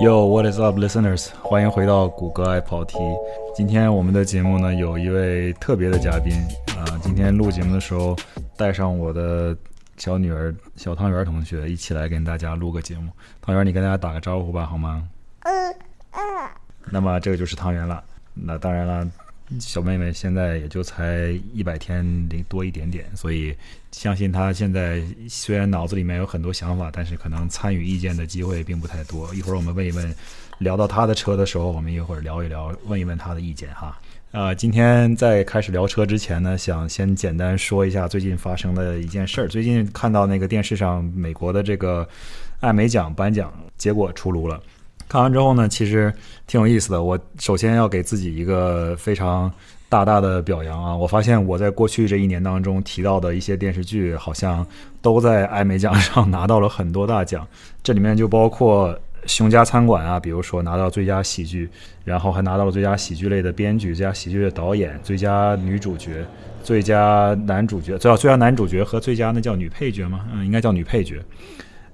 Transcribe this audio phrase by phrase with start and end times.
[0.00, 1.28] Yo, what is up, listeners？
[1.42, 2.96] 欢迎回到谷歌爱跑题。
[3.54, 6.32] 今天我们的节目呢，有一位特别的嘉宾
[6.74, 6.98] 啊。
[7.02, 8.16] 今天录节目的时候，
[8.56, 9.54] 带上我的
[9.98, 13.12] 小女儿小汤圆同学一起来跟大家录个节目。
[13.42, 15.06] 汤圆，你跟大家打个招呼吧，好吗？
[15.40, 15.70] 嗯
[16.12, 16.48] 嗯。
[16.90, 18.02] 那么这个就是汤圆了。
[18.32, 19.06] 那当然了。
[19.58, 23.54] 小妹妹现在也就才一百天零多一点点，所以
[23.90, 29.34] 相信她现在虽然脑子里面有很多想法，但是可能参与意见的机会并不太多。
[29.34, 30.14] 一会儿我们问一问，
[30.58, 33.98] 聊到她的车的时候，我们一会儿聊一聊，问一问她的意见哈。
[34.32, 39.48] 呃，今天在开始聊车之前呢，想先简单说一下最近发生的一件事儿。
[39.48, 42.08] 最近看到那个电视上美国的这个
[42.60, 44.62] 艾美奖颁奖结果出炉了。
[45.10, 46.14] 看完之后呢，其实
[46.46, 47.02] 挺有意思的。
[47.02, 49.50] 我首先要给自己一个非常
[49.88, 50.94] 大大的表扬啊！
[50.96, 54.64] 我发现我在过去这一年当中提到的一些电视剧，好像
[55.02, 57.44] 都在艾美奖上拿到了很多大奖。
[57.82, 58.94] 这里面就包括
[59.26, 61.68] 《熊家餐馆》啊，比如说拿到最佳喜剧，
[62.04, 66.24] 然后还拿到了最佳喜剧类的编剧、最佳喜剧的导演、最佳女主角、
[66.62, 70.24] 最佳男主角，最最佳男主角和最佳那叫女配角吗？
[70.32, 71.20] 嗯，应该叫女配角。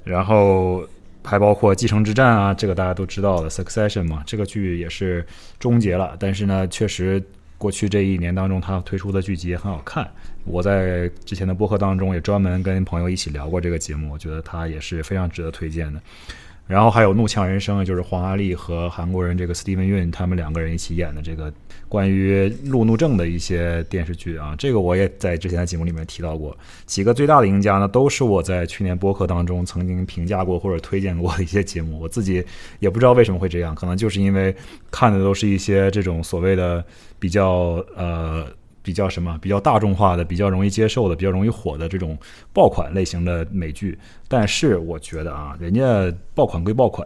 [0.05, 0.86] 然后。
[1.27, 5.27] 还包括《继承之战》啊，这个大家都知道的《Succession》嘛，这个剧也是
[5.58, 6.16] 终结了。
[6.20, 7.20] 但是呢，确实
[7.58, 10.08] 过去这一年当中，他推出的剧集也很好看。
[10.44, 16.00] 我在之前的播客当中也专门跟朋友一起聊过这个节目，我觉得它也是非常值得推荐的。
[16.67, 21.53] 然后还有《怒呛人生》，就是黄阿丽和韩国人这个 Steven Yun 他们两个人一起演的这个
[21.89, 26.56] 关于路怒症的一些电视剧啊，这个我也在之前的节目里面提到过。
[26.84, 32.00] 几个最大的赢家呢，都是我在去年播客当中曾经评价过或者推荐过的一些节目。
[32.00, 32.45] 我自己
[32.80, 34.55] 也不知道为什么会这样，可能就是因为
[34.91, 36.84] 看的都是一些这种所谓的
[37.19, 38.47] 比较呃。
[38.87, 39.37] 比较什么？
[39.42, 42.17] 比较大众化的、比较容易接受的、比较容易火的这种
[42.53, 43.98] 爆款类型的美剧。
[44.29, 45.83] 但是我觉得啊，人家
[46.37, 47.05] 爆款归爆款，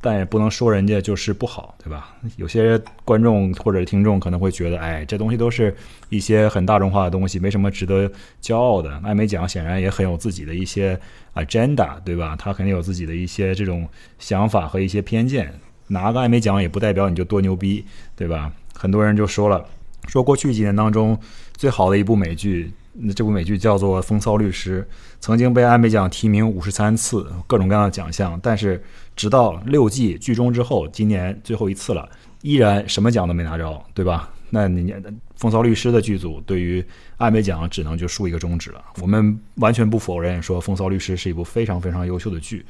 [0.00, 2.16] 但也不能说人家就是不好，对吧？
[2.36, 5.76] 有些观众或者听众可能会觉得，哎，这东西都是
[6.08, 8.98] 一些很大众化的东西，没什么值得骄傲的。
[9.04, 10.98] 艾美奖显然也很有自己的一些
[11.34, 12.34] agenda，对吧？
[12.38, 13.86] 他肯定有自己的一些这种
[14.18, 15.52] 想法和一些偏见。
[15.88, 17.84] 拿个艾美奖也不代表你就多牛逼，
[18.16, 18.50] 对吧？
[18.74, 19.62] 很多人就说了。
[20.08, 21.18] 说过去几年当中
[21.54, 24.82] 最好的一部美剧，那这部美剧叫做《风骚律师》，
[25.20, 28.38] 曾经被艾美奖提名五十三次，各种各样的奖项。
[28.42, 28.82] 但是
[29.16, 32.08] 直到六季剧终之后，今年最后一次了，
[32.42, 34.30] 依然什么奖都没拿着，对吧？
[34.50, 34.92] 那你
[35.36, 36.84] 《风骚律师》的剧组对于
[37.16, 38.84] 艾美奖只能就竖一个中指了。
[39.00, 42.66] 我们完全不否认说《风骚律师》是一部非常非常优秀的剧。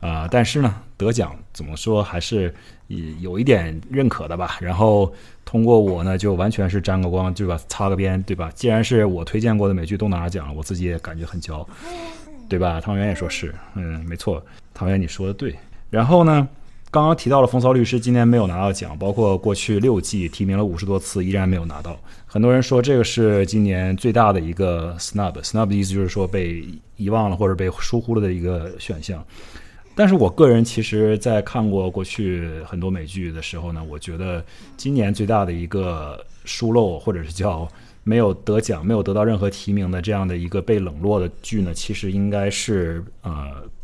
[0.00, 2.54] 啊，但是呢，得奖怎么说还是
[3.20, 4.56] 有一点认可的吧。
[4.60, 5.12] 然后
[5.44, 7.60] 通过我呢，就完全是沾个光，对吧？
[7.68, 8.50] 擦个边，对吧？
[8.54, 11.68] 既然是我推荐过的美剧都拿了奖了，我自己也感觉很骄傲，
[12.48, 12.80] 对吧？
[12.80, 15.54] 汤圆也说是，嗯，没错，汤圆你说的对。
[15.90, 16.46] 然后呢，
[16.90, 21.98] 刚刚提到了《风骚律师》，今年没有拿到奖，包括过去六季提名了五十多次，依然没有拿到。
[22.24, 26.64] 很多人说这个是今年最大的一个 snub，snub 的意思就是说被
[26.96, 29.24] 遗忘了或者被疏忽了的一个选项。
[29.98, 34.44] 但是我个人其实，在看过过去很多美剧的时候呢，我觉得
[34.76, 37.68] 今年最大的一个疏漏，或者是叫
[38.04, 43.30] 没有得奖、没有得到任何提名的这样的一个被冷落的剧呢，其实应该是呃《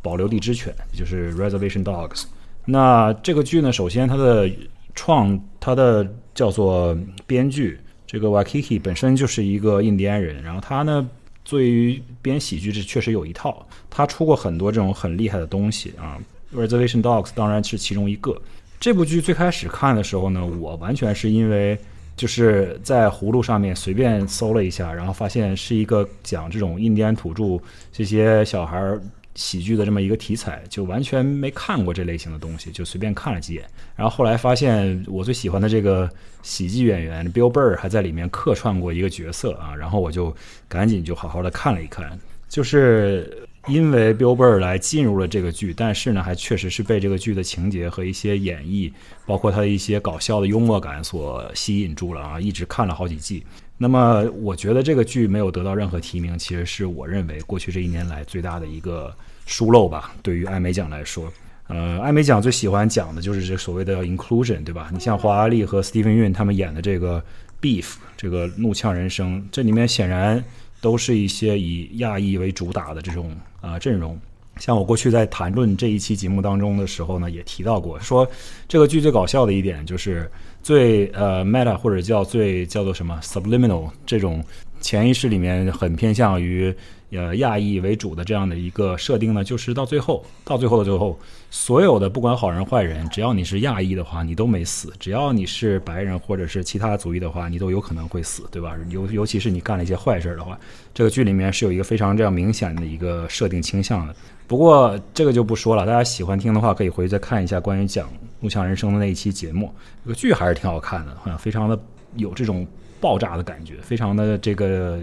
[0.03, 2.27] 保留地之犬》，就是 Reservation Dogs。
[2.65, 4.49] 那这个剧呢，首先它的
[4.95, 6.97] 创，它的叫做
[7.27, 11.09] 编剧，这个 Wakiki 本身就是一个印第安人，然后他呢。
[11.45, 13.65] 对于编喜剧，这确实有一套。
[13.89, 16.19] 他出过很多这种很厉害的东西啊，
[16.59, 18.37] 《Reservation Dogs》当然是其中一个。
[18.81, 21.79] 这部剧最开始看的时候呢，我完全是因为
[22.17, 27.63] 就是在葫芦上面随便搜了一下，然后发现是一个讲这种印第安土著
[27.93, 29.01] 这些小孩儿。
[29.35, 33.65] 喜剧的这么一个题材，就完全没看过这类型的东西，就随便看了几眼。
[33.97, 36.09] 然后后来发现，我最喜欢的这个
[36.43, 40.35] 喜剧演员 Bill Burr 还在里面客串过一个角色啊，然后我就
[40.69, 42.19] 赶紧就好好的看了一看。
[42.49, 48.93] 就是因为 Bill Burr 来进入了这个剧，但是呢，还确实是被这个剧的情节和一些演绎，
[49.27, 53.45] 包括他的一些搞笑的幽默感所吸引住了啊，一直看了好几季。
[53.77, 59.13] 那么，我觉得这个剧没有得到任何提名，其实是我认为过去这一年来最大的一个
[59.47, 60.15] 疏漏吧。
[60.23, 61.31] 对于艾美奖来说，
[61.67, 64.91] 呃，艾美奖最喜欢讲的就是这所谓的 inclusion，对吧？
[64.93, 67.23] 你像华阿丽和 Steven Yeun 他们演的这个
[67.61, 70.43] Beef，这个怒呛人生，这里面显然
[70.81, 74.17] 都是一些以亚裔为主打的这种啊阵容。
[74.59, 78.27] 像我过去在谈论这一期节目当中的时候呢，也提到过，说
[78.69, 80.31] 这个剧最搞笑的一点就是。
[80.65, 84.43] 最呃 meta 或者叫最叫做什么 subliminal 这种
[84.81, 86.75] 潜意识里面很偏向于
[87.11, 91.19] 呃亚裔为主的这样的一个设定呢，就是到最后，到最后的最后，
[91.51, 98.75] 所有的不管好人坏人，只要你是亚裔的话，你都没死；只要你是白人或者是其他族裔的话，你都有可能会死，对吧？
[98.89, 100.59] 尤尤其是你干了一些坏事的话，
[100.95, 104.17] 这个剧里面是有一个非常这样明显的一个设定倾向的。
[104.47, 108.07] 不过这个就不说了，大家喜欢听的话，可以回去再看一下关于讲
[108.41, 109.73] 《怒呛人生》的那一期节目。
[110.05, 111.79] 这个剧还是挺好看的，好像非常的
[112.17, 112.67] 有这种
[113.01, 115.01] 爆炸的感觉，非常的这个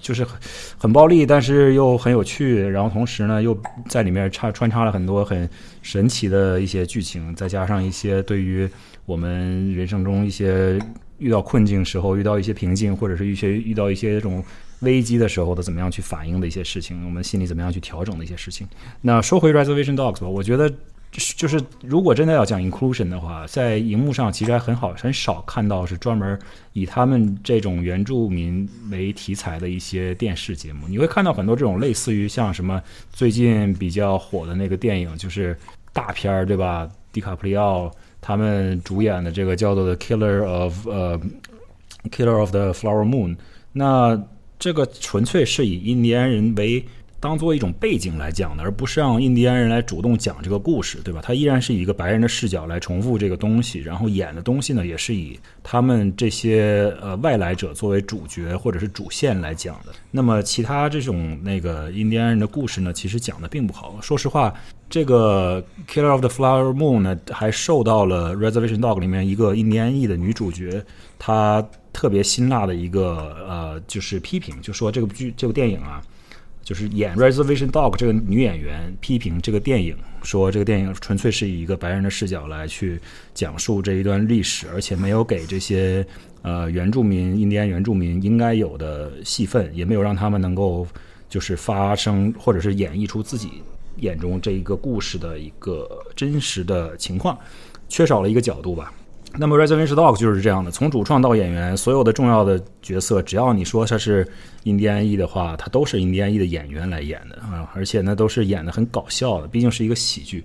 [0.00, 0.38] 就是很
[0.78, 2.62] 很暴力，但是又很有趣。
[2.68, 3.56] 然后同时呢，又
[3.88, 5.48] 在里面插穿插了很多很
[5.80, 8.68] 神奇的一些剧情，再加上一些对于
[9.06, 10.78] 我们人生中一些
[11.18, 14.44] 遇到困境时候、遇到一些瓶颈，或者是一些遇到一些这种。
[14.80, 18.68] 危机的时候的怎么样去反应的一些事情，我们心里怎么样去调整的一些事情。
[19.00, 20.70] 那说回 Reservation Dogs 吧，我觉得
[21.10, 26.38] 就是如果真的要讲 inclusion 的话，在荧幕上其实还很好，很少看到是专门
[26.74, 30.86] 以他们这种原住民为题材的一些电视节目。
[30.86, 32.80] 你会看到很多这种类似于像什么
[33.10, 35.56] 最近比较火的那个电影，就是
[35.90, 36.86] 大片儿，对吧？
[37.10, 37.90] 迪卡普里奥
[38.26, 41.20] 他们主演的这个叫做 The Killer of 呃
[42.10, 43.36] Killer of the Flower Moon，
[43.72, 44.20] 那。
[44.58, 46.82] 这个纯粹是以印第安人为
[47.18, 51.20] 当做一种背景来讲的，而不是让印第安人来主动讲这个故事，对吧？
[51.22, 59.92] 他依然是以一个白人的视角来重复这个东西，然后演的东西呢，也是以他们这些呃外来者作为主角或者是主线来讲的。
[60.10, 63.98] 那么其他这种那个印第安人的故事呢，其实讲的并不好。
[64.00, 64.52] 说实话，
[64.88, 70.84] 这个《Killer of the Flower Moon》呢，还受到了《Reservation Dog》里面一个印第安裔的女主角，
[71.18, 71.66] 她。
[71.96, 76.02] 特别辛辣的一个呃，就是批评，就说这个剧这部电影啊，
[76.66, 83.00] 就是演《Reservation Dog》这个女演员批评这个电影，说这个电影纯粹是以一个白人的视角来去
[83.32, 86.04] 讲述这一段历史，而且没有给这些
[86.42, 90.84] 呃原住民、印第安原住民应该有的戏份，也没有让他们能够
[91.28, 93.62] 就是发生或者是演绎出自己
[93.98, 97.38] 眼中这一个故事的一个真实的情况，
[97.88, 98.92] 缺少了一个角度吧。
[99.38, 104.26] 那么《Reservation Dog》就是这样的，从主创到演员，所有的重要的角色，只要你说他是
[104.62, 110.42] 印第安裔的话，他都是印第安裔的演员来演的啊，而且呢，都是演的很搞笑的，毕竟是一个喜剧，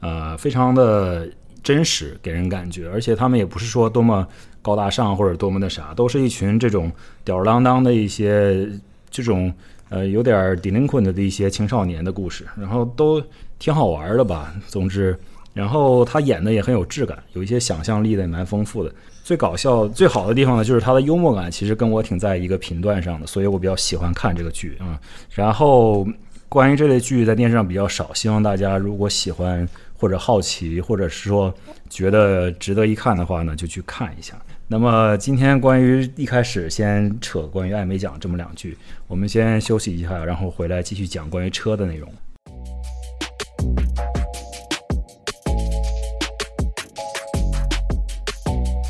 [0.00, 1.28] 呃，非常的
[1.62, 4.26] 真实，给人感觉，而且他们也不是说多么
[4.60, 6.90] 高大上或者多么的啥，都是一群这种
[7.24, 8.68] 吊儿郎当的一些
[9.10, 9.52] 这种
[9.90, 13.22] 呃有点 delinquent 的一些青少年的故事，然后都
[13.58, 15.16] 挺好玩的吧，总之。
[15.54, 18.92] 然后他演的也很有质感，有一些想象力的也蛮丰富的。
[19.22, 25.00] 最搞笑、最好的地方呢，就是他的幽默感，其实跟我挺在一个频段上的，所以我比较喜欢看这个剧啊。
[25.30, 26.06] 然后
[26.48, 29.66] 关于这类剧在电视上比较少，希望大家如果喜欢
[29.96, 31.54] 或者好奇，或者是说
[31.88, 34.34] 觉得值得一看的话呢，就去看一下。
[34.66, 42.12] 那么今天关于一开始先扯关于艾美奖这么两句，我们先休息一下，然后回来继续讲关于车的内容。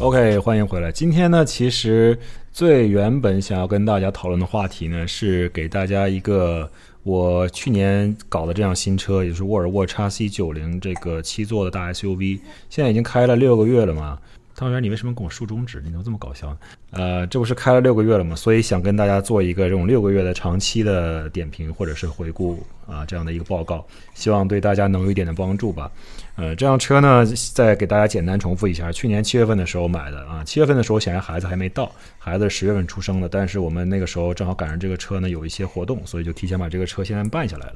[0.00, 0.90] OK，欢迎回来。
[0.90, 2.18] 今天呢，其实
[2.52, 6.68] 最原本想要跟大家讨论的话题呢，是给大家一个
[7.04, 14.18] 我去年搞的这辆新车，也就是沃尔沃 x C 九零这个七座的大 SUV，现在已经开了六个月了嘛。
[14.56, 15.80] 汤圆，你为什么跟我竖中指？
[15.84, 16.56] 你怎么这么搞笑？
[16.92, 18.36] 呃，这不是开了六个月了吗？
[18.36, 23.84] 所以想跟大家做一个这种六个月的长期的点评或者是回顾啊，这样的一个报告，
[24.14, 25.90] 希望对大家能有一点的帮助吧。
[26.36, 30.44] 呃，这辆车呢，再给大家简单重复一下，去年七月份的时候买的啊。
[30.44, 37.74] 七月份的时候，显然孩子还没到，孩子十月份出生的，但是我们那个时候正好赶上这个车呢有一些活动，所以就提前把这个车现在办下来了。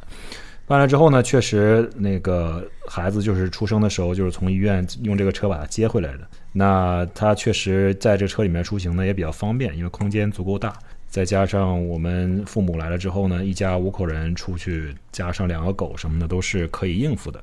[0.65, 6.29] 办了之后呢，确实那个孩子就是出生的时候就是从医院用这个车把他接回来的。
[6.53, 10.73] 那它确实在这车里面出行呢也比较方便，因为空间足够大，
[11.07, 17.43] 再加上我们父母来了之后呢，一家五口人出去，加上两个狗什么的都是可以应付的。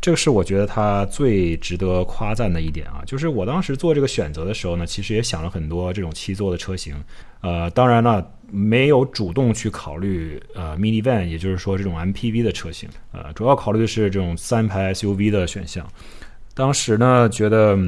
[0.00, 6.96] 这个是我觉得它最值得夸赞的一点啊，就是我当时做这个选择的时候呢，其实也想了很多这种七座的车型，
[7.42, 15.86] 呃，当然了，没有主动去考虑呃 minivan，也就是说这种 MPV 的车型，呃，主要考虑的是这种三排 SUV 的选项。
[16.54, 17.78] 当时呢，觉得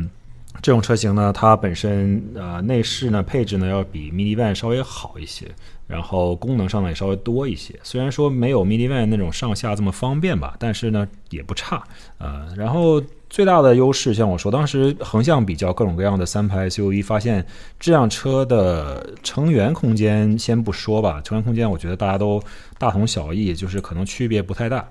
[0.63, 5.47] 这种车型呢，它本身呃内饰呢配置呢要比 minivan 稍微好一些。
[5.89, 11.83] 然后功能上呢也稍微多一些，虽然说没有 minivan 那种上下这么方便吧，但是呢也不差。
[12.17, 17.45] 呃，然后最大的优势，像我说，当时横向比较各种各样的三排 SUV，发现
[17.79, 22.43] 这辆车的成员空间先不说吧，成员空间我觉得大家都
[22.79, 24.89] 大同小异，就是可能区别不太大。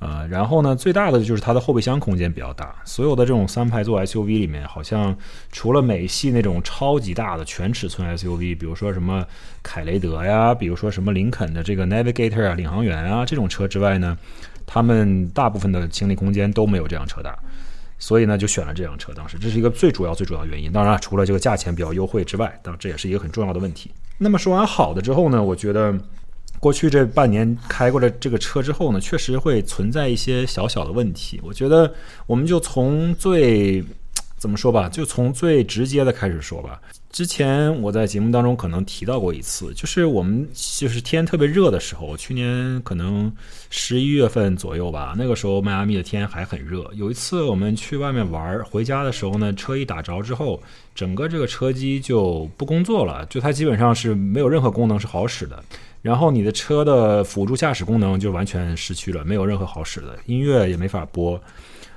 [0.00, 2.72] 呃，然后呢，最大的就是它的后备箱空间比较大。
[2.84, 5.16] 所有的这种三排座 SUV 里面，好像
[5.50, 9.26] 除了美系那种超级大的全尺寸 SUV，比如说什么
[9.60, 14.16] 凯雷德呀，比如说什么林肯的这个 Navigator 啊、领航员啊这种车之外呢，
[14.66, 17.36] 他们大部分的行李空间都没有这辆车大。
[17.98, 19.12] 所以呢，就选了这辆车。
[19.12, 20.70] 当时这是一个最主要、最主要原因。
[20.70, 23.90] 当然，除了这个价钱比较优惠之外，当然这也是一个很重要的问题。
[24.16, 25.92] 那么说完好的之后呢，我觉得。
[26.60, 31.40] 过去这半年开过了这个车之后呢，确实会存在一些小小的问题。
[31.42, 31.92] 我觉得
[32.26, 33.84] 我们就从最
[34.36, 36.80] 怎么说吧，就从最直接的开始说吧。
[37.10, 43.32] 之前我在节目当中可能提到过一次，就是我们就是天特别热的时候，去年可能
[43.70, 46.88] 十一月份左右吧，那个时候迈阿密的天还很热。
[46.94, 50.62] 有一次我们去外面玩，回家的时候呢，车一打着之后，
[50.94, 55.64] 整个这个车机就不工作了，就它基本上是没有任何功能是好使的。
[56.00, 61.40] 然后你的车的辅助驾驶功能就完全失去了，没有任何好使的音乐也没法播。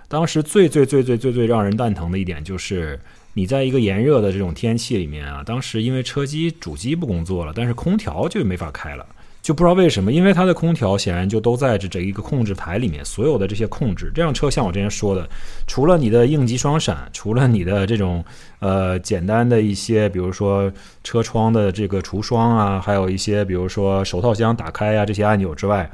[0.08, 3.00] 当时最最最最最最让人蛋疼的一点就是，
[3.34, 9.06] 你在一个炎热的这种天气里面啊，当时因为车机主机不工作了，但是空调就没法开了。
[9.42, 15.28] 就不知道为什么，因为它的空调显然就都在这这一个控制台里面，所有的这些控制，这辆车像我之前说的，
[15.66, 18.24] 除了你的应急双闪，除了你的这种
[18.60, 20.72] 呃简单的一些，比如说
[21.04, 25.90] 车窗的这个除霜啊，还有一些比如说手套箱打开啊这些按钮之外，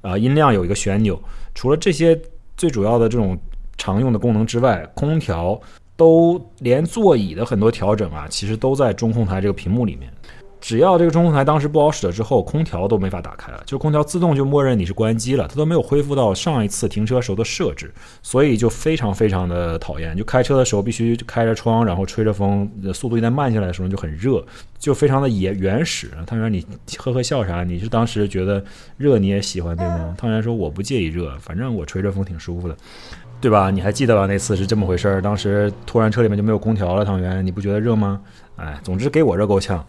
[0.00, 1.20] 啊音量有一个旋钮，
[1.52, 2.16] 除了这些
[2.56, 3.36] 最主要的这种
[3.76, 5.60] 常用的功能之外，空调
[5.96, 10.08] 都连座椅的很多调整啊，其实都在中控台这个屏幕里面。
[10.64, 17.92] 只要这个中控台当时不好使了之后，空调都没法打开了，就空调自动就默认你是关机了，它都没有恢复到上一次停车时候的设置，
[18.22, 20.16] 所以就非常非常的讨厌。
[20.16, 24.42] 就开车的时候必须开着窗，然后吹着风，速度一旦慢下来的时候就很热，
[24.78, 26.10] 就非常的野原始。
[26.26, 26.66] 汤圆，你
[26.96, 27.62] 呵呵笑啥？
[27.62, 28.64] 你是当时觉得
[28.96, 30.14] 热你也喜欢对吗？
[30.16, 32.74] 汤圆说我不介意热，反正我吹着风挺舒服的，
[33.38, 33.70] 对吧？
[33.70, 34.24] 你还记得吧？
[34.24, 38.18] 那次是这么回事儿，当时突然车里面就没有空调了，汤圆，你不觉得热吗？
[38.56, 39.84] 哎，总之给我热够呛。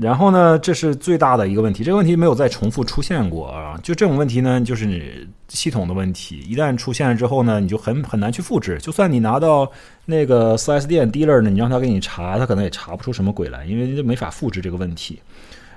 [0.00, 3.78] 然后呢，这是最大的一个问题，这个问题没有再重复出现过啊。
[3.82, 8.78] 就这种问题呢，就是你系统的问题，一旦出现了之后呢，你就很很难去复制。
[8.78, 9.70] 就算你拿到
[10.06, 15.20] 那个 4S 店 dealer 呢，你让他给你查，他可能也查不出什么鬼来，因为就没法复制这个问题。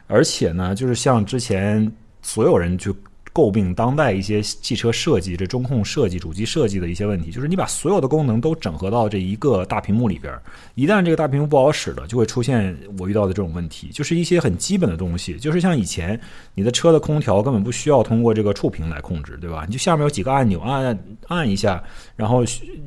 [0.07, 2.95] 而且呢，就是像之前所有人就。
[3.33, 10.31] 诟病当代一些汽车设计，这中控设计、主机设计的一些问题，就是你把所有的功能都整合到这一个大屏幕里边，
[10.75, 16.19] 一旦这个大屏幕不好使了，就会出现我遇到的这种问题，就是一些很基本的东西，就是像以前
[16.53, 19.65] 你的车的空调根本不需要通过这个触屏来控制，对吧？
[19.67, 20.97] 你就下面有几个按钮，按
[21.27, 21.83] 按一下，
[22.15, 22.43] 然后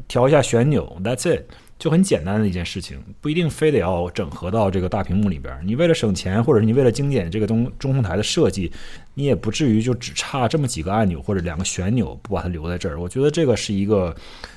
[0.07, 1.43] 调一下旋钮，That's it。
[1.79, 5.59] 就很简单的一件事情，不一定非得要整合到这个大屏幕里边。
[5.65, 8.73] 你为了省钱，或者是你为了精简这个中中控台的设计，
[9.15, 13.01] 你也不至于就只差这么几个按钮或者两个旋钮不把它留在这儿。
[13.01, 14.15] 我觉得这个是一个。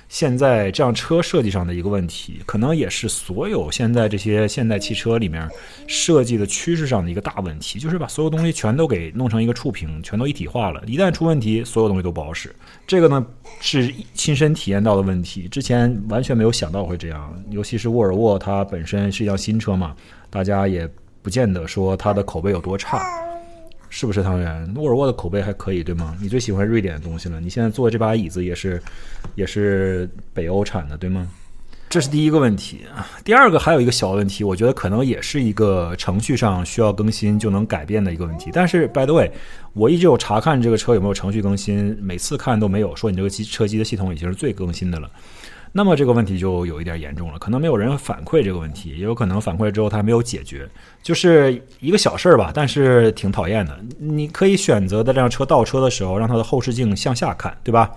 [0.09, 5.47] 现在这辆车设计上的一个问题，可能也是所有现在这些现代汽车里面
[5.85, 10.83] 设计的趋势上的一个大问题，就是把所有东西全都给弄成一个触屏，全都一体化了。
[10.87, 12.53] 一旦出问题，所有东西都不好使。
[12.87, 13.23] 这个呢
[13.61, 17.31] 是亲身体验到的问题，之前完全没有想到会这样。
[17.51, 19.95] 尤其是沃尔沃，它本身是一辆新车嘛，
[20.31, 20.89] 大家也
[21.21, 23.28] 不见得说它的口碑有多差。
[23.89, 24.73] 是不是汤圆？
[24.75, 26.15] 沃尔沃的口碑还可以，对吗？
[26.21, 27.39] 你最喜欢瑞典的东西了。
[27.39, 28.81] 你现在坐这把椅子也是，
[29.35, 31.27] 也是北欧产的，对吗？
[31.89, 32.81] 这是第一个问题。
[33.23, 38.51] 第二个还有一个小问题，我觉得可能也是一个程序上需要更新就能改变的一个问题。
[38.53, 39.31] 但是，by the way，
[39.73, 45.09] 我一直有查看这个车有没有程序更新，每次看都没有说你这个机车机的系统已经是最更新的了。
[45.71, 50.67] 那么这个问题就有一点严重了，可能没有人反馈这个问题，也有可能反馈之后他没有解决，
[51.03, 53.79] 就是一个小事儿吧，但是挺讨厌的。
[53.99, 57.91] 你可以选择在这辆车倒车的时候，让它的后视镜向下看，对吧？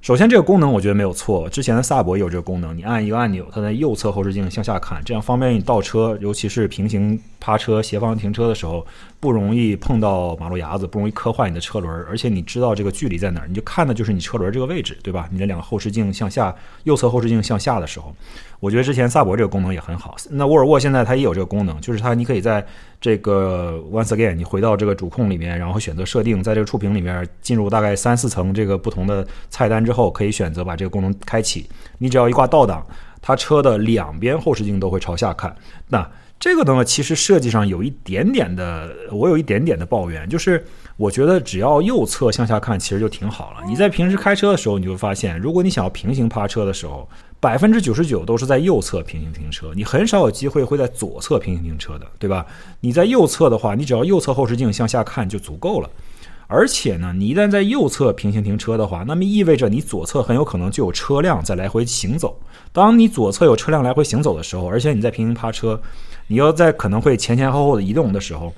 [0.00, 1.48] 首先，这个功能我觉得没有错。
[1.48, 8.86] 之前的萨博也有这个功能，你按一个按钮，它在右侧后视镜向下看，这样方便你倒车，尤其是平行趴车、斜方停车的时候，
[9.20, 12.04] 不容易碰到马路牙子，不容易磕坏你的车轮。
[12.08, 15.28] 而且你知道这个距离在哪儿，你就看的就是你车轮这个位置，对吧？
[15.30, 16.54] 你的两个后视镜向下，
[16.84, 18.14] 右侧后视镜向下的时候。
[18.60, 22.66] 我觉得之前萨博这个功能也很好，那沃尔沃现在它也有这个功能，就是它你可以在
[23.00, 31.68] 这个 once again 你回到这个主控里面，然后选择设定，在这个触屏里面进入大概三四层这个不同的菜单之后，可以选择把这个功能开启。
[31.98, 32.84] 你只要一挂倒档，
[33.22, 35.54] 它车的两边后视镜都会朝下看。
[35.86, 36.04] 那
[36.40, 40.64] 这个呢，其实设计上有一点点的，我有一点点的抱怨，就是
[40.96, 43.58] 我觉得只要右侧向下看，其实就挺好了。
[43.66, 47.08] 你在平时开车的时候，你会发现，如果你想要平行趴车的时候。
[47.40, 52.44] 百分之九十九都是在右侧平行停车，你很少有机会会在左侧平行停车的，对吧？
[52.80, 55.88] 你在右侧的话，你只要右侧后视镜向下看就足够了。
[56.48, 62.40] 而且呢，你一旦在右侧平行停车的话，那么意味着你左侧很有可能就有车辆在来回行走。
[62.72, 65.80] 当你左侧有车辆来回行走的时候，而且你在平行趴车，
[66.26, 68.52] 你要在可能会前前后后的移动的时候。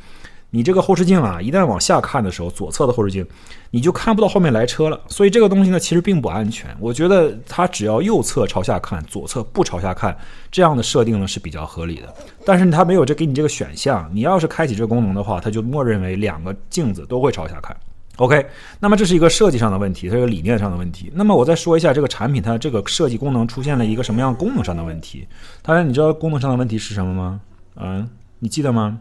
[0.50, 3.24] 你这个后视镜啊，一旦往下看的时候，左侧的后视镜，
[3.70, 5.00] 你就看不到后面来车了。
[5.06, 6.76] 所以这个东西呢，其实并不安全。
[6.80, 10.16] 我觉得它只要右侧朝下看，左侧不朝下看，
[10.50, 12.12] 这样的设定呢是比较合理的。
[12.44, 14.10] 但是它没有这给你这个选项。
[14.12, 17.76] 你要是开启这个功能的话，它就默认为两个镜子都会朝下看。
[18.16, 18.44] OK，
[18.80, 21.10] 那么这是一个设计上的问题，它是个理念上的问题。
[21.14, 25.26] 那么我再说一下这个产品它这个设计功能出现了一个什么样功能上的问题？
[25.62, 27.40] 当然，你知道功能上的问题是什么吗？
[27.76, 28.06] 嗯，
[28.40, 28.98] 你记得吗？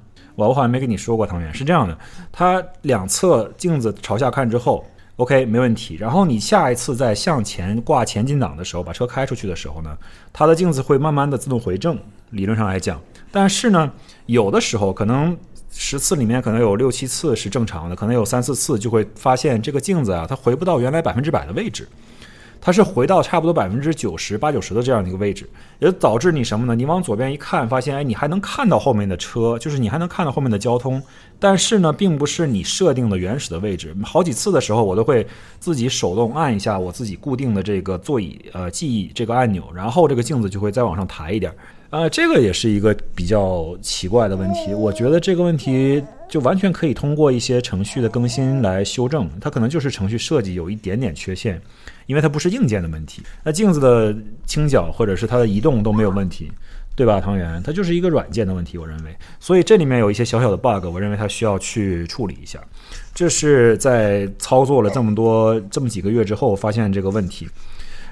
[0.48, 1.98] 我好像没跟你说过，汤圆是这样的，
[2.32, 4.86] 它两侧镜子朝下看之后
[5.18, 5.96] ，OK 没问题。
[5.96, 9.98] 然后你下一次再向前挂前进档的时候，把车开出去的时候呢，
[10.32, 11.98] 它的镜子会慢慢的自动回正，
[12.30, 13.02] 理论上来讲。
[13.32, 13.92] 但是呢，
[14.26, 15.38] 有的时候可能
[15.72, 21.88] 十次里面可能有六七次是正常的，可能有三四次就会发现这个镜子啊，它回不到原来百分之百的位置。
[22.62, 25.50] 它是回到差不多百分之九十八九十的这样的一个位置，
[25.80, 26.76] 也导致你什么呢？
[26.76, 31.02] 你往左边一看，发现哎，你还能看到后面的车，就是你还能看到后面的交通，
[31.40, 33.96] 但是呢，并不是你设定的原始的位置。
[34.04, 35.26] 好几次的时候，我都会
[35.60, 41.54] 自己手动按一下我自己固定的这个座椅呃记忆这个按钮，然后这个镜子就会再往上抬一点。
[41.90, 44.74] 啊，这个也是一个比较奇怪的问题。
[44.74, 51.60] 我觉得这个问题就完全可以通过一些程序的更新来修正，它可能就是程序设计有一点点缺陷。
[52.06, 56.52] 因为它不是硬件的问题，那镜子的倾角或者是它的移动都没有问题，
[56.96, 57.22] 对吧？
[57.22, 59.16] 汤圆，它就是一个软件的问题，我认为。
[59.40, 62.60] 所以这里面有一些小小的 bug，我认为它需要去处理一下。
[63.14, 67.48] 这是在操作了这么多这么几个月之后发现这个问题。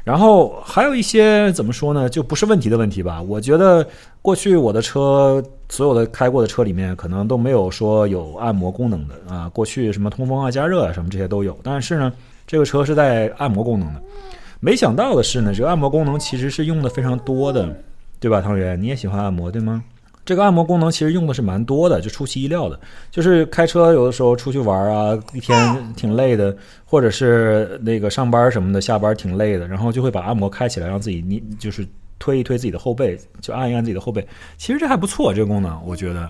[0.08, 2.08] 然后还有一些怎么说呢？
[2.08, 3.22] 就不是问题的问题吧？
[3.22, 3.86] 我觉得
[4.22, 9.50] 过去我的车所有的开过的车里面可能都没有说有按摩功能的啊。
[9.50, 12.14] 过去什么通风啊、加热啊什么这些都有，但是呢。
[12.50, 14.02] 这个车是带按摩功能的，
[14.62, 17.68] 没想到的是呢，这个按摩功能其实是用的非常多的，
[18.22, 18.40] 对吧？
[18.40, 19.84] 汤圆，你也喜欢按摩对吗？
[20.28, 22.78] 这个按摩功能其实用的是蛮多的，就出其意料的。
[23.10, 26.54] 就是开车有的时候出去玩啊，一天挺累的，
[26.84, 31.88] 或者是那个上班什么的，下班挺累的，然后就会把按摩开起来，让自己你就是
[32.20, 34.28] 推一推自己的后背，就按一按自己的后背。
[34.58, 36.30] 其实这还不错，这个功能我觉得。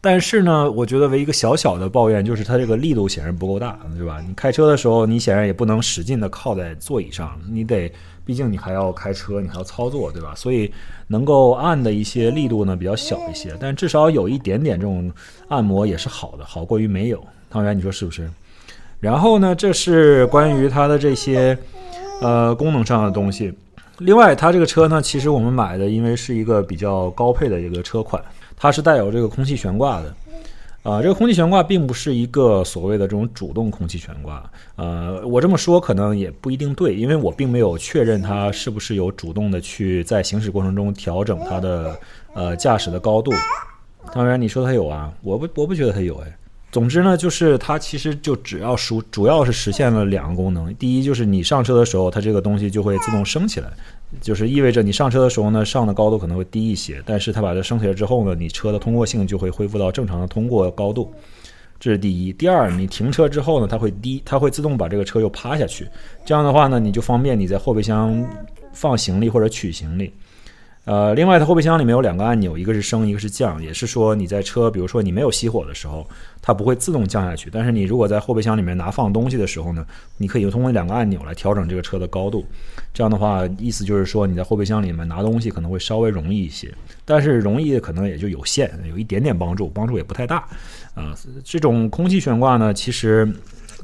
[0.00, 4.20] 但是呢，我觉得唯一一个小小的抱怨就是它这个力度显然不够大，对吧？
[4.26, 7.90] 你开车的时候，你显然也不能使劲的靠在座椅上，你得，
[8.26, 10.34] 毕竟你还要开车，你还要操作，对吧？
[10.36, 10.70] 所以
[11.06, 15.10] 能够按的一些力度呢比较小一些，但至少有一点点这种
[15.48, 17.24] 按摩也是好的，好过于没有。
[17.48, 18.28] 汤圆，你说是不是？
[18.98, 21.56] 然后呢，这是关于它的这些
[22.20, 23.54] 呃功能上的东西。
[23.98, 28.20] 另外，它这个车呢，其实我们买的因为是一个比较高配的一个车款。
[28.58, 30.14] 它是带有这个空气悬挂的，
[30.86, 41.98] 啊，这个空气悬挂并不是一个所谓的这种主动空气悬挂，呃，我这么说可能也不一定对，因为我并没有确认它是不是有主动的去在行驶过程中调整它的
[42.34, 43.32] 呃驾驶的高度。
[44.14, 46.38] 当然你说它有啊，我不我不觉得它有哎。
[46.76, 53.70] 总之呢，就是它其实就只要实主要是实现了两个功能，第一就是你上车的时候，它这个东西就会自动升起来。
[54.20, 61.10] 就是意味着你上车的时候呢，上的高度可能会低一些，但是它把它升起来之后呢，你车的通过性就会恢复到正常的通过高度，
[61.80, 62.30] 这是第一。
[62.34, 65.88] 第二，你停车之后呢，它会低，它会自动把这个车又趴下去，
[66.26, 68.22] 这样的话呢，你就方便你在后备箱
[68.74, 70.12] 放行李或者取行李。
[70.86, 76.08] 呃，另外，它后备箱里面有两个按钮，一个是升，一个是降，也是说你在车，比如说你没有熄火的时候，
[76.40, 77.50] 它不会自动降下去。
[77.52, 79.84] 但是你如果在后备箱里面拿放东西的时候呢，
[80.16, 82.46] 你可以通过两个按钮来调整这个车的高度。
[82.94, 86.72] 这样的话，意思就是说你在后备箱里面拿东西可能会稍微容易一些，
[87.04, 90.46] 但是容易可能也就有限，有一点点帮助，帮助也不太大。
[90.94, 93.28] 啊，这种空气悬挂呢，其实。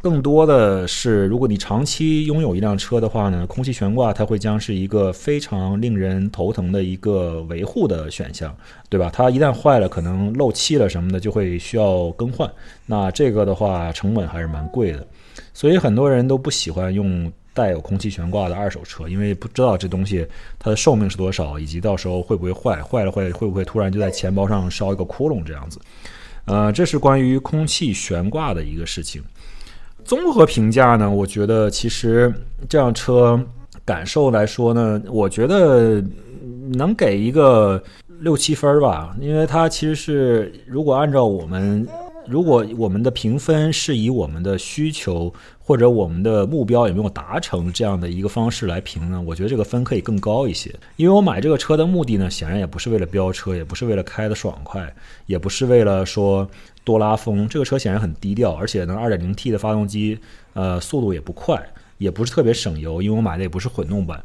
[0.03, 8.53] 更多的是，如果你长期拥有一辆车的话呢，空气悬挂它会将是一个非常令人头疼的一个维护的选项，
[8.89, 9.09] 对吧？
[9.13, 12.51] 它一旦坏了，可能漏气了什么的，就会需要更换。
[12.85, 15.07] 那这个的话，成本还是蛮贵的，
[15.55, 20.27] 所以很多人都不喜欢用带有空气悬挂的二手车，因为不知道这东西
[20.59, 25.79] 它的寿命是多少，以及到时候会不会坏，坏了会会不会突然就在钱包上烧一个窟窿这样子。
[26.47, 29.23] 呃，这是关于空气悬挂的一个事情。
[30.05, 31.11] 综合评价呢？
[31.11, 32.33] 我觉得其实
[32.69, 33.41] 这辆车
[33.85, 36.03] 感受来说呢，我觉得
[36.75, 37.83] 能给一个
[38.21, 41.87] 六七分吧，因为它其实是如果按照我们。
[42.27, 49.21] 如果我们的评分是以我们的需求或者我们的目标有没有达成这样的一个方式来评呢？
[49.27, 50.73] 我觉得这个分可以更高一些。
[50.97, 54.95] 因为我买这个车的目的呢，显然也不是为了飙车，也不是为了开的爽快，
[55.27, 56.49] 也不是为了说
[56.85, 57.49] 多拉风。
[57.49, 60.19] 这个车显然很低调，而且呢，2.0T 的发动机，
[60.55, 61.61] 呃，速度也不快，
[61.99, 64.23] 也不是特别省油，因为我买的也不是混动版。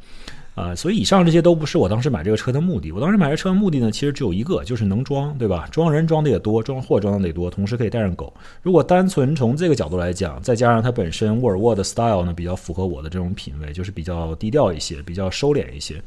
[0.58, 2.92] 啊，所以以上这些都不是我当时买这个车的目的。
[2.92, 5.68] 我当时买这车的目的呢，其实只有一个，就是能装，对吧？
[5.72, 8.34] 装人装的也多，装货装的也多，同时可以带上狗。
[8.64, 16.02] 如果单纯从这个角度来讲，再加上它本身沃尔沃的 style 呢，比较符合我的这种品味，就是比较低调一些，比较收敛一些。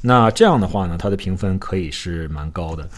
[0.00, 2.88] 那这样的话呢，它的评分可以是蛮高的。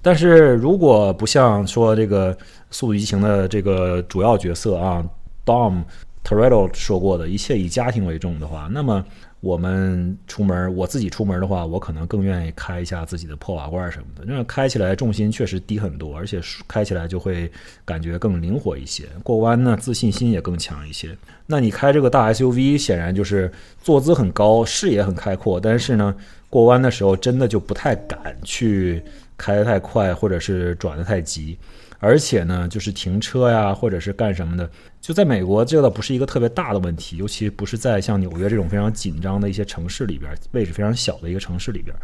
[0.00, 2.32] 但是如果不像说这个
[2.70, 5.04] 《速度与激情》的这个主要角色啊
[5.44, 5.82] ，Dom
[6.24, 9.04] Toretto 说过的一切以家庭为重的话，那么。
[9.46, 17.48] 我们出门，我自己出门的话，我可能更愿意开一下自己的破瓦罐什么的，那开起来重心确实低很多，而且开起来就会
[17.84, 21.16] 感觉更灵活一些，过弯呢自信心也更强一些。
[21.46, 23.48] 那你开这个大 SUV，显然就是
[23.80, 26.12] 坐姿很高，视野很开阔，但是呢，
[26.50, 29.00] 过弯的时候真的就不太敢去
[29.36, 31.56] 开得太快，或者是转得太急。
[31.98, 34.68] 而且呢，就是停车呀，或者是干什么的，
[35.00, 41.96] 就在美国，这倒不是一个特别大的问题，尤其不是在像纽约这种非常紧张的一些城市里边，位置非常小的一个城市里边，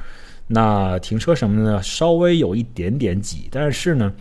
[0.47, 4.13] 那停车什么的呢，稍微有一点点挤，但是呢，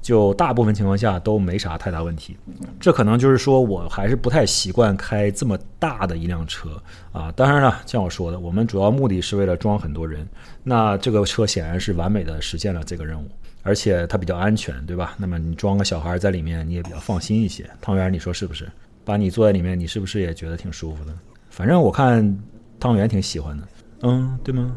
[0.00, 2.36] 就大部分情况下都没啥太大问题。
[2.80, 6.70] 这可能就是说我还是不太习惯开这么大的一辆车
[7.12, 7.30] 啊。
[7.32, 10.26] 当然了，像我说的，我们主要目的是为了装很多人，
[10.64, 13.28] 那这个车显然是完美的实现了这个任务。
[13.62, 15.14] 而且它比较安全，对吧？
[15.16, 17.68] 那么你装个小孩在里面，你也比较放心一些。
[17.80, 18.68] 汤圆，你说是不是？
[19.04, 21.12] 把你坐在里面，你是不是也觉得挺舒服的？
[21.50, 22.38] 反正我看
[22.78, 23.68] 汤圆挺喜欢的，
[24.02, 24.76] 嗯，对吗？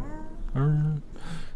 [0.55, 1.01] 嗯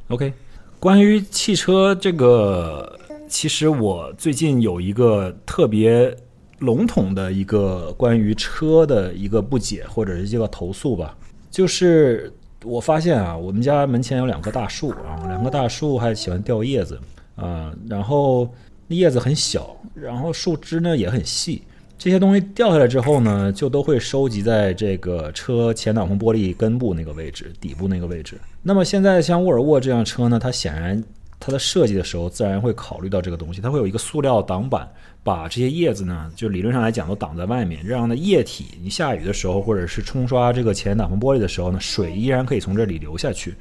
[0.10, 0.34] ，OK。
[0.80, 6.16] 关于汽车这个，其实我最近有一个特别
[6.60, 11.18] 笼统的一个关于车的一个不解，或者是这个投诉吧，
[11.52, 12.32] 就是
[12.64, 17.00] 我发现啊，我们家门前有两棵大树啊，两棵大树还喜欢掉叶子。
[17.40, 18.54] 啊，然后
[18.90, 21.62] 叶子很小，然后树枝呢也很细，
[21.98, 28.40] 这些东西掉下来之后呢，就都会收集在这个车前挡风玻璃根部那个位置、底部那个位置。
[28.62, 31.02] 那么现在像沃尔沃这辆车呢，它显然
[31.40, 34.86] 它的设计的时候自然会考虑到这个东西，它会有一个塑料挡板，
[35.24, 43.56] 把这些叶子呢，就理论上来讲都挡在外面，这样的液体你下雨的时候或者是冲刷这个前挡风玻璃的时候呢，水依然可以从这里流下去。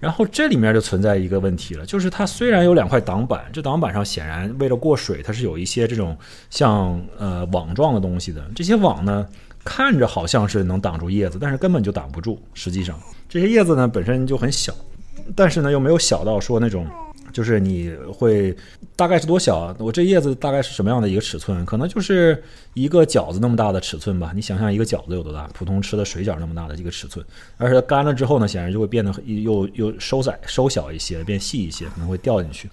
[0.00, 6.16] 然后这里面就存在一个问题了，就是它虽然有两块挡板，这挡板上显然为了过水，它是有一些这种
[6.50, 8.44] 像呃网状的东西的。
[8.54, 9.26] 这些网呢，
[9.64, 12.40] 看着好像是能挡住叶子，但是根本就挡不住。
[12.54, 14.72] 实际上，这些叶子呢本身就很小，
[15.34, 16.86] 但是呢又没有小到说那种。
[17.38, 18.52] 就是你会
[18.96, 19.72] 大概是多小？
[19.78, 21.64] 我这叶子大概是什么样的一个尺寸？
[21.64, 22.42] 可能就是
[22.74, 24.32] 一个饺子那么大的尺寸吧。
[24.34, 25.48] 你想象一个饺子有多大？
[25.54, 27.24] 普通吃的水饺那么大的一个尺寸。
[27.56, 32.68] 而且它干了之后呢，显然就会变得又又收窄、收小一些，变细一些，可能会掉进去。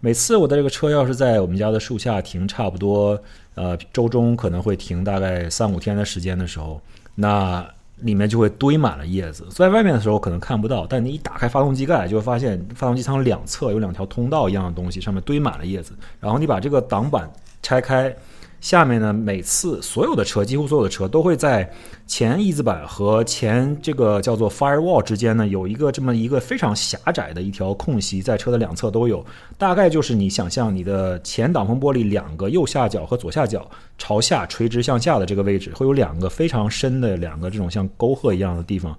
[0.00, 3.18] 每次我的这个车要是在我们家的树下停，差不多
[3.54, 6.78] 呃周中可能会停大概三五天的时间的时候，
[7.14, 7.66] 那。
[8.02, 15.92] 里面就会堆满了叶子，在外面的时候可能看不到，但你一打开发动机盖，就会发现发动机舱两侧有两条通道一样的东西，上面堆满了叶子。
[16.20, 17.30] 然后你把这个挡板
[17.62, 18.14] 拆开。
[18.62, 21.68] 下面呢，每次所有的车，几乎所有的车都会在
[22.06, 29.22] 前翼子板和前这个叫做 firewall 之间呢，有一个这么一个非常狭窄的一条空隙，在车的两侧都有。
[29.58, 38.96] 大概就是你想象你的前挡风玻璃两个右下角和左下角朝下垂直向下的这个位置，会有两个非常深的两个这种像沟壑一样的地方。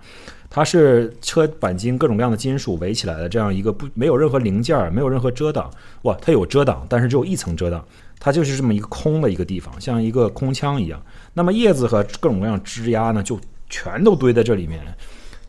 [0.50, 5.72] 它是车钣金各种各样的金属围起来的这样一个不没有任何零件儿，没有任何遮挡。
[6.02, 7.84] 哇，它有遮挡，但是只有一层遮挡。
[8.26, 10.98] 它就是这么一个空的一个地方，像一个空腔一样。
[11.34, 13.38] 那么叶子和各种各样枝丫呢，就
[13.70, 14.82] 全都堆在这里面。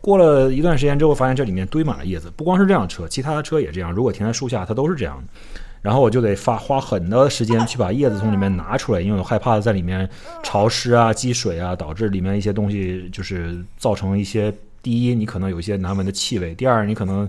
[0.01, 2.29] 过了一段时间之后，发现这里面堆满了叶子。
[2.35, 3.93] 不光是这辆车，其他的车也这样。
[3.93, 5.49] 如果停在树下，它都是这样的。
[5.81, 10.09] 然后我就得发花很多时间去把叶子从里面拿出来，因为我害怕在里面
[10.43, 17.25] 潮湿啊、积水啊，导致里面一些东西就是造成一些第一，你可能有一些难闻的气味；第二，你可能。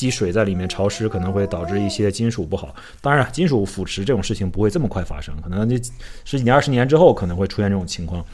[0.00, 2.74] 积水在里面潮湿可能会导致一些金属不好。
[3.02, 5.76] 当然，金属腐蚀这种事情不会这么快发生，可能这
[6.24, 8.24] 十几年、二十年之后可能会出现这种情况。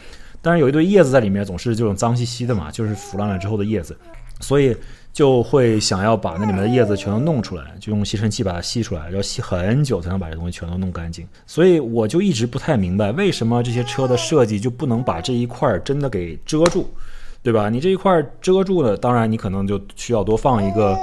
[0.40, 3.98] 但是有一堆叶子在里面，总是这种脏兮兮的嘛，就是腐烂了之后的叶子，
[4.38, 4.76] 所以
[5.12, 11.26] 就会想要把那里面的叶子全都弄出来，就用吸尘器把它吸出来，要吸很久才能把这东西全都弄干净。
[11.48, 16.88] 所以我就一直不太明白，为什么这些车的设计就不能把这一块真的给遮住，
[17.42, 17.68] 对吧？
[17.68, 20.96] 你这一块遮住了，当然你可能就需要多放一个。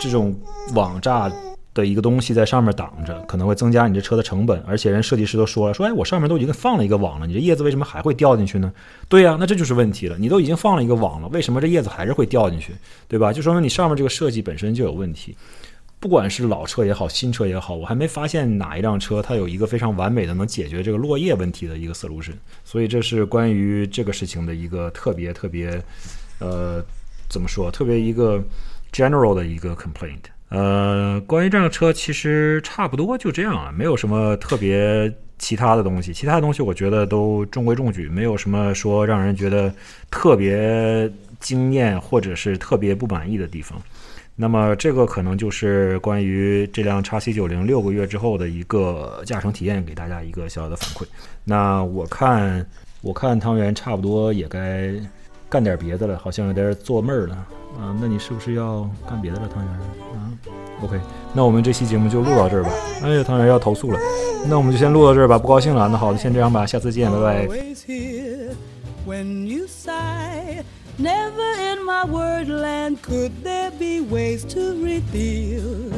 [0.00, 0.38] 这种
[0.74, 1.32] 网栅
[1.74, 4.62] 的一个东西在上面挡着，可能会增加你这车的成本。
[4.66, 8.72] 而且人设计师都说了，说哎，我上面都已经放了一个网了，你这叶子为什么还会掉进去呢？
[9.08, 10.16] 对呀，那这就是问题了。
[10.18, 12.72] 你都已经放了一个网了，为什么这叶子还是会掉进去？
[13.08, 13.32] 对吧？
[13.32, 15.36] 就说明你上面这个设计本身就有问题。
[15.98, 22.34] 不管是老车也好，新车也好，我还没发现哪一辆车它有一个非常完美的能解决这个落叶问题的一个 solution。
[22.64, 25.82] 所以这是关于这个事情的一个特别特别，
[26.38, 26.84] 呃，
[27.30, 27.70] 怎么说？
[27.70, 28.42] 特别一个
[28.92, 30.20] general 的一个 complaint。
[30.48, 36.12] 呃，关于这辆车，其实差不多就这样了，没有什么特别其他的东西。
[36.12, 39.74] 其他的东西我觉得都中规中矩，没有什么说让人觉得
[40.08, 43.76] 特别惊艳或者是特别不满意的地方。
[44.36, 51.06] 那么这个可能就是关于这辆叉 C 九零六个月之后的一个驾乘体验，给大家一个小小的反馈。
[51.42, 52.64] 那我看，
[53.00, 54.92] 我看汤圆差不多也该
[55.48, 57.34] 干点别的了，好像有点做闷儿了
[57.78, 57.96] 啊。
[58.00, 59.72] 那你是不是要干别的了，汤圆？
[59.72, 60.32] 啊
[60.82, 60.98] ，OK，
[61.32, 62.70] 那我们这期节目就录到这儿吧。
[63.02, 63.98] 哎呀，汤圆要投诉了，
[64.48, 65.88] 那我们就先录到这儿吧，不高兴了。
[65.88, 67.46] 那好，先这样吧，下次见，拜拜。
[67.46, 68.54] always hear
[69.06, 70.62] when you sigh.
[70.98, 75.92] Never in my wordland could there be ways to reveal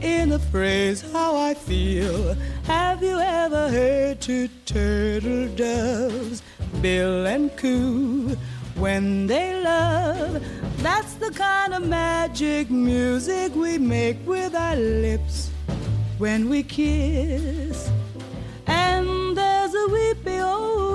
[0.00, 2.36] in a phrase how I feel.
[2.68, 6.40] Have you ever heard two turtle doves,
[6.80, 8.36] bill and coo,
[8.76, 10.42] when they love?
[10.78, 15.50] That's the kind of magic music we make with our lips
[16.18, 17.90] when we kiss.
[18.66, 20.93] And there's a weepy old